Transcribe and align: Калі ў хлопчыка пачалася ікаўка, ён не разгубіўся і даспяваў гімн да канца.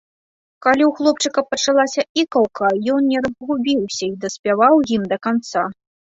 Калі 0.65 0.83
ў 0.85 0.91
хлопчыка 0.99 1.41
пачалася 1.51 2.05
ікаўка, 2.21 2.69
ён 2.93 3.01
не 3.11 3.19
разгубіўся 3.25 4.01
і 4.07 4.09
даспяваў 4.25 4.81
гімн 4.89 5.05
да 5.13 5.17
канца. 5.29 5.63